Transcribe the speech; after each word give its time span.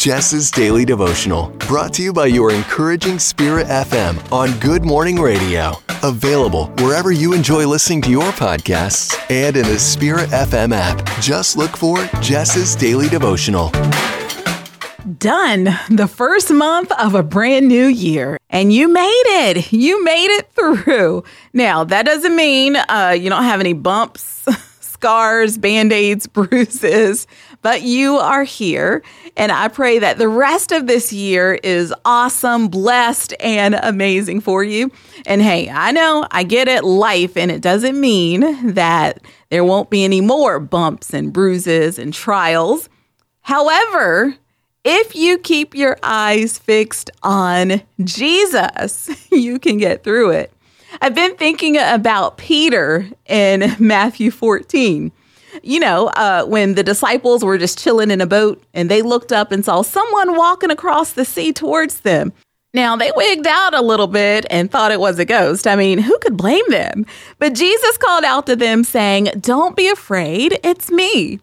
Jess's 0.00 0.50
Daily 0.50 0.86
Devotional, 0.86 1.50
brought 1.68 1.92
to 1.92 2.02
you 2.02 2.10
by 2.10 2.24
your 2.24 2.54
encouraging 2.54 3.18
Spirit 3.18 3.66
FM 3.66 4.32
on 4.32 4.58
Good 4.58 4.82
Morning 4.82 5.20
Radio. 5.20 5.72
Available 6.02 6.68
wherever 6.78 7.12
you 7.12 7.34
enjoy 7.34 7.66
listening 7.66 8.00
to 8.04 8.10
your 8.10 8.32
podcasts 8.32 9.14
and 9.30 9.58
in 9.58 9.64
the 9.64 9.78
Spirit 9.78 10.30
FM 10.30 10.72
app. 10.72 11.04
Just 11.20 11.58
look 11.58 11.76
for 11.76 11.98
Jess's 12.22 12.74
Daily 12.74 13.10
Devotional. 13.10 13.68
Done. 15.18 15.78
The 15.90 16.08
first 16.08 16.50
month 16.50 16.90
of 16.92 17.14
a 17.14 17.22
brand 17.22 17.68
new 17.68 17.84
year. 17.84 18.38
And 18.48 18.72
you 18.72 18.88
made 18.88 19.22
it. 19.26 19.70
You 19.70 20.02
made 20.02 20.34
it 20.34 20.50
through. 20.52 21.24
Now, 21.52 21.84
that 21.84 22.06
doesn't 22.06 22.34
mean 22.34 22.76
uh, 22.76 23.14
you 23.20 23.28
don't 23.28 23.44
have 23.44 23.60
any 23.60 23.74
bumps, 23.74 24.48
scars, 25.00 25.56
band 25.56 25.94
aids, 25.94 26.26
bruises, 26.26 27.26
but 27.62 27.80
you 27.80 28.16
are 28.16 28.44
here. 28.44 29.02
And 29.34 29.50
I 29.50 29.68
pray 29.68 29.98
that 29.98 30.18
the 30.18 30.28
rest 30.28 30.72
of 30.72 30.86
this 30.86 31.10
year 31.10 31.54
is 31.54 31.94
awesome, 32.04 32.68
blessed, 32.68 33.32
and 33.40 33.76
amazing 33.76 34.40
for 34.42 34.62
you. 34.62 34.90
And 35.24 35.40
hey, 35.40 35.70
I 35.70 35.92
know, 35.92 36.26
I 36.30 36.42
get 36.42 36.68
it, 36.68 36.84
life, 36.84 37.38
and 37.38 37.50
it 37.50 37.62
doesn't 37.62 37.98
mean 37.98 38.74
that 38.74 39.22
there 39.48 39.64
won't 39.64 39.88
be 39.88 40.04
any 40.04 40.20
more 40.20 40.60
bumps 40.60 41.14
and 41.14 41.32
bruises 41.32 41.98
and 41.98 42.12
trials. 42.12 42.90
However, 43.40 44.34
if 44.84 45.16
you 45.16 45.38
keep 45.38 45.74
your 45.74 45.96
eyes 46.02 46.58
fixed 46.58 47.10
on 47.22 47.80
Jesus, 48.04 49.08
you 49.32 49.58
can 49.58 49.78
get 49.78 50.04
through 50.04 50.32
it. 50.32 50.52
I've 51.02 51.14
been 51.14 51.34
thinking 51.36 51.78
about 51.78 52.36
Peter 52.36 53.08
in 53.26 53.74
Matthew 53.78 54.30
14. 54.30 55.10
You 55.62 55.80
know, 55.80 56.08
uh, 56.08 56.44
when 56.44 56.74
the 56.74 56.82
disciples 56.82 57.42
were 57.42 57.58
just 57.58 57.78
chilling 57.78 58.10
in 58.10 58.20
a 58.20 58.26
boat 58.26 58.62
and 58.74 58.90
they 58.90 59.02
looked 59.02 59.32
up 59.32 59.50
and 59.50 59.64
saw 59.64 59.82
someone 59.82 60.36
walking 60.36 60.70
across 60.70 61.12
the 61.12 61.24
sea 61.24 61.52
towards 61.52 62.00
them. 62.00 62.32
Now, 62.72 62.94
they 62.94 63.10
wigged 63.16 63.48
out 63.48 63.74
a 63.74 63.82
little 63.82 64.06
bit 64.06 64.46
and 64.48 64.70
thought 64.70 64.92
it 64.92 65.00
was 65.00 65.18
a 65.18 65.24
ghost. 65.24 65.66
I 65.66 65.74
mean, 65.74 65.98
who 65.98 66.16
could 66.18 66.36
blame 66.36 66.68
them? 66.68 67.04
But 67.38 67.54
Jesus 67.54 67.96
called 67.96 68.22
out 68.22 68.46
to 68.46 68.54
them, 68.54 68.84
saying, 68.84 69.30
Don't 69.40 69.74
be 69.74 69.88
afraid, 69.88 70.60
it's 70.62 70.88
me. 70.90 71.40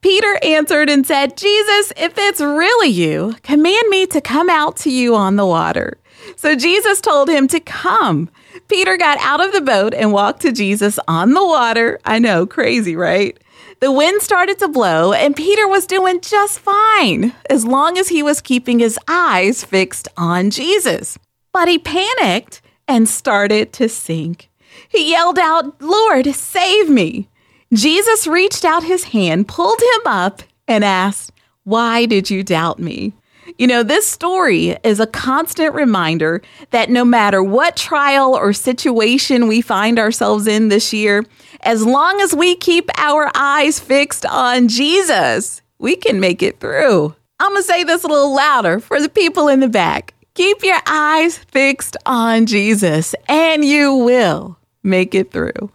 Peter 0.00 0.38
answered 0.42 0.88
and 0.88 1.06
said, 1.06 1.36
Jesus, 1.36 1.92
if 1.98 2.14
it's 2.16 2.40
really 2.40 2.88
you, 2.88 3.34
command 3.42 3.88
me 3.90 4.06
to 4.06 4.22
come 4.22 4.48
out 4.48 4.78
to 4.78 4.90
you 4.90 5.14
on 5.14 5.36
the 5.36 5.44
water. 5.44 5.98
So 6.36 6.54
Jesus 6.54 7.00
told 7.00 7.28
him 7.28 7.48
to 7.48 7.60
come. 7.60 8.30
Peter 8.68 8.96
got 8.96 9.18
out 9.18 9.44
of 9.44 9.52
the 9.52 9.60
boat 9.60 9.94
and 9.94 10.12
walked 10.12 10.42
to 10.42 10.52
Jesus 10.52 10.98
on 11.06 11.32
the 11.32 11.44
water. 11.44 11.98
I 12.04 12.18
know, 12.18 12.46
crazy, 12.46 12.96
right? 12.96 13.38
The 13.80 13.90
wind 13.90 14.20
started 14.20 14.58
to 14.58 14.68
blow, 14.68 15.12
and 15.12 15.34
Peter 15.34 15.66
was 15.66 15.86
doing 15.86 16.20
just 16.20 16.58
fine 16.58 17.34
as 17.48 17.64
long 17.64 17.96
as 17.96 18.08
he 18.08 18.22
was 18.22 18.42
keeping 18.42 18.78
his 18.78 18.98
eyes 19.08 19.64
fixed 19.64 20.06
on 20.16 20.50
Jesus. 20.50 21.18
But 21.52 21.68
he 21.68 21.78
panicked 21.78 22.60
and 22.86 23.08
started 23.08 23.72
to 23.74 23.88
sink. 23.88 24.50
He 24.88 25.10
yelled 25.10 25.38
out, 25.38 25.80
Lord, 25.80 26.26
save 26.34 26.90
me. 26.90 27.28
Jesus 27.72 28.26
reached 28.26 28.64
out 28.64 28.82
his 28.82 29.04
hand, 29.04 29.48
pulled 29.48 29.80
him 29.80 30.06
up, 30.06 30.42
and 30.68 30.84
asked, 30.84 31.32
Why 31.64 32.04
did 32.04 32.30
you 32.30 32.42
doubt 32.42 32.78
me? 32.78 33.14
You 33.60 33.66
know, 33.66 33.82
this 33.82 34.06
story 34.06 34.74
is 34.84 35.00
a 35.00 35.06
constant 35.06 35.74
reminder 35.74 36.40
that 36.70 36.88
no 36.88 37.04
matter 37.04 37.42
what 37.42 37.76
trial 37.76 38.34
or 38.34 38.54
situation 38.54 39.48
we 39.48 39.60
find 39.60 39.98
ourselves 39.98 40.46
in 40.46 40.68
this 40.68 40.94
year, 40.94 41.26
as 41.60 41.84
long 41.84 42.22
as 42.22 42.34
we 42.34 42.56
keep 42.56 42.88
our 42.96 43.30
eyes 43.34 43.78
fixed 43.78 44.24
on 44.24 44.68
Jesus, 44.68 45.60
we 45.78 45.94
can 45.94 46.20
make 46.20 46.42
it 46.42 46.58
through. 46.58 47.14
I'm 47.38 47.50
going 47.50 47.62
to 47.62 47.66
say 47.68 47.84
this 47.84 48.02
a 48.02 48.08
little 48.08 48.34
louder 48.34 48.80
for 48.80 48.98
the 48.98 49.10
people 49.10 49.48
in 49.48 49.60
the 49.60 49.68
back. 49.68 50.14
Keep 50.32 50.64
your 50.64 50.80
eyes 50.86 51.36
fixed 51.36 51.98
on 52.06 52.46
Jesus, 52.46 53.14
and 53.28 53.62
you 53.62 53.94
will 53.94 54.56
make 54.82 55.14
it 55.14 55.32
through. 55.32 55.70